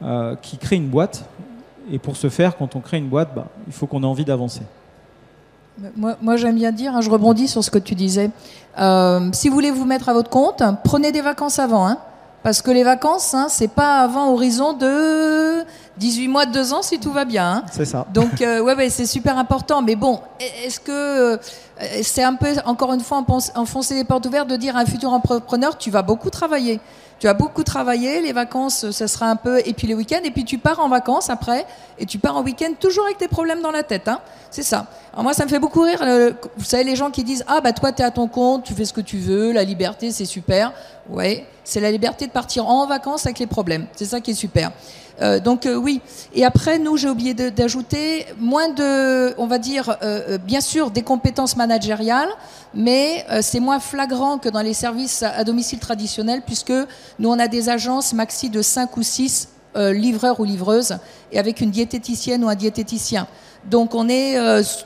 euh, 0.03 0.37
qui 0.43 0.59
créent 0.59 0.77
une 0.77 0.91
boîte. 0.91 1.25
Et 1.91 1.99
pour 1.99 2.15
ce 2.15 2.29
faire, 2.29 2.59
quand 2.59 2.77
on 2.77 2.81
crée 2.81 2.99
une 2.99 3.09
boîte, 3.09 3.35
bah, 3.35 3.47
il 3.67 3.73
faut 3.73 3.87
qu'on 3.87 4.03
ait 4.03 4.07
envie 4.07 4.27
d'avancer. 4.27 4.61
Moi, 5.97 6.19
moi 6.21 6.37
j'aime 6.37 6.57
bien 6.57 6.73
dire, 6.73 6.95
hein, 6.95 7.01
je 7.01 7.09
rebondis 7.09 7.49
sur 7.49 7.65
ce 7.65 7.71
que 7.71 7.79
tu 7.79 7.95
disais. 7.95 8.31
Euh, 8.79 9.31
si 9.33 9.49
vous 9.49 9.55
voulez 9.55 9.71
vous 9.71 9.87
mettre 9.87 10.11
à 10.11 10.13
votre 10.13 10.29
compte, 10.29 10.63
prenez 10.85 11.11
des 11.11 11.23
vacances 11.23 11.59
avant. 11.59 11.89
Hein, 11.89 11.97
parce 12.43 12.61
que 12.61 12.71
les 12.71 12.85
vacances, 12.85 13.33
hein, 13.33 13.47
c'est 13.49 13.69
pas 13.69 14.01
avant 14.01 14.31
horizon 14.31 14.75
de 14.75 15.65
18 15.97 16.29
mois, 16.29 16.47
2 16.47 16.73
ans, 16.73 16.83
si 16.83 16.99
tout 16.99 17.13
va 17.13 17.25
bien. 17.25 17.51
Hein. 17.51 17.65
C'est 17.73 17.85
ça. 17.85 18.07
Donc, 18.13 18.43
euh, 18.43 18.61
ouais, 18.61 18.75
ouais 18.75 18.91
c'est 18.91 19.07
super 19.07 19.39
important. 19.39 19.83
Mais 19.83 19.97
bon, 19.97 20.21
est-ce 20.41 20.81
que 20.81 21.39
c'est 22.03 22.23
un 22.23 22.35
peu, 22.35 22.49
encore 22.65 22.93
une 22.93 23.01
fois, 23.01 23.25
enfoncer 23.55 23.95
les 23.95 24.05
portes 24.05 24.27
ouvertes 24.27 24.49
de 24.49 24.57
dire 24.57 24.77
à 24.77 24.81
un 24.81 24.87
futur 24.87 25.13
entrepreneur, 25.13 25.77
tu 25.79 25.91
vas 25.91 26.03
beaucoup 26.03 26.31
travailler 26.31 26.81
tu 27.21 27.29
as 27.29 27.33
beaucoup 27.35 27.63
travaillé, 27.63 28.21
les 28.21 28.33
vacances, 28.33 28.91
ça 28.91 29.09
sera 29.09 29.31
un 29.31 29.37
peu, 29.37 29.61
et 29.65 29.73
puis 29.73 29.87
les 29.87 29.95
week-ends, 29.95 30.21
et 30.25 30.31
puis 30.31 30.45
tu 30.45 30.59
pars 30.59 30.81
en 30.81 30.89
vacances 30.89 31.31
après, 31.31 31.65
et 31.99 32.07
tu 32.07 32.19
pars 32.19 32.37
en 32.37 32.43
week-end 32.43 32.73
toujours 32.79 33.05
avec 33.05 33.19
tes 33.19 33.29
problèmes 33.29 33.63
dans 33.63 33.71
la 33.71 33.83
tête. 33.83 34.09
Hein 34.09 34.19
c'est 34.55 34.63
ça. 34.63 34.87
Alors 35.13 35.25
moi, 35.25 35.35
ça 35.35 35.45
me 35.45 35.51
fait 35.51 35.59
beaucoup 35.59 35.83
rire. 35.83 35.99
Vous 36.57 36.65
savez, 36.65 36.85
les 36.85 36.95
gens 36.95 37.11
qui 37.11 37.25
disent 37.25 37.45
Ah, 37.49 37.61
bah 37.61 37.73
toi, 37.73 37.91
tu 37.93 38.03
es 38.03 38.05
à 38.05 38.11
ton 38.11 38.29
compte, 38.29 38.65
tu 38.65 38.73
fais 38.73 38.85
ce 38.85 38.93
que 38.93 39.01
tu 39.01 39.17
veux, 39.19 39.53
la 39.53 39.65
liberté, 39.65 40.13
c'est 40.13 40.25
super. 40.27 40.73
Ouais, 41.11 41.47
c'est 41.65 41.81
la 41.81 41.91
liberté 41.91 42.27
de 42.27 42.33
partir 42.33 42.67
en 42.67 42.87
vacances 42.87 43.27
avec 43.27 43.39
les 43.39 43.47
problèmes. 43.47 43.87
C'est 43.95 44.07
ça 44.07 44.21
qui 44.21 44.31
est 44.31 44.35
super. 44.35 44.73
Euh, 45.21 45.39
donc 45.39 45.67
euh, 45.67 45.77
oui. 45.77 46.01
Et 46.35 46.45
après, 46.45 46.79
nous, 46.79 46.97
j'ai 46.97 47.09
oublié 47.09 47.35
d'ajouter 47.35 48.27
moins 48.39 48.69
de, 48.69 49.35
on 49.39 49.47
va 49.47 49.59
dire, 49.59 49.97
euh, 50.03 50.39
bien 50.39 50.61
sûr, 50.61 50.91
des 50.91 51.03
compétences 51.03 51.57
managériales, 51.57 52.31
mais 52.75 53.25
c'est 53.43 53.61
moins 53.61 53.81
flagrant 53.81 54.39
que 54.39 54.49
dans 54.49 54.63
les 54.63 54.75
services 54.75 55.23
à, 55.23 55.45
domicile 55.45 55.79
traditionnels, 55.79 56.43
puisque 56.45 56.73
nous, 57.19 57.29
on 57.29 57.39
a 57.39 57.49
des 57.49 57.69
agences 57.69 58.13
maxi 58.13 58.51
de 58.51 58.63
5 58.63 58.97
ou 58.97 59.03
6 59.03 59.49
euh, 59.77 59.93
livreurs 59.93 60.41
ou 60.41 60.45
livreuses, 60.45 60.97
et 61.33 61.39
avec 61.39 61.61
une 61.61 61.71
diététicienne 61.71 62.45
ou 62.45 62.49
un 62.49 62.55
diététicien. 62.55 63.27
Donc 63.71 63.95
on 63.95 64.11
est, 64.11 64.37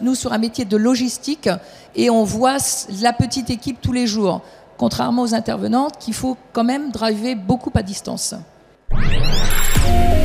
nous, 0.00 0.14
sur 0.14 0.32
un 0.32 0.38
métier 0.38 0.64
de 0.64 0.76
logistique, 0.76 1.48
et 1.96 2.10
on 2.10 2.22
voit 2.22 2.58
la 3.00 3.12
petite 3.12 3.50
équipe 3.50 3.80
tous 3.80 3.92
les 3.92 4.06
jours, 4.06 4.40
contrairement 4.78 5.22
aux 5.22 5.34
intervenantes, 5.34 5.98
qu'il 5.98 6.14
faut 6.14 6.36
quand 6.52 6.64
même 6.64 6.90
driver 6.90 7.34
beaucoup 7.34 7.72
à 7.74 7.82
distance. 7.82 8.34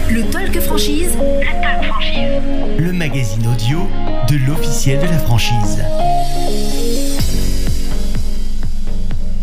Le 0.09 0.23
Talk 0.31 0.59
Franchise. 0.61 1.17
Le 1.17 1.61
Talk 1.61 1.83
Franchise. 1.83 2.41
Le 2.77 2.93
magazine 2.93 3.47
audio 3.47 3.79
de 4.29 4.37
l'officiel 4.47 4.99
de 4.99 5.05
la 5.05 5.17
franchise. 5.17 5.83